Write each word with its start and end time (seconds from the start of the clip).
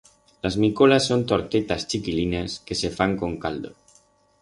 Las 0.41 0.57
micolas 0.57 1.05
son 1.05 1.27
tortetas 1.27 1.87
chiquilinas 1.87 2.61
que 2.65 2.73
se 2.73 2.89
fan 2.89 3.15
con 3.17 3.37
caldo. 3.37 3.75